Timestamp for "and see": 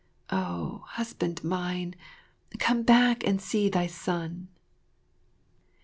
3.23-3.69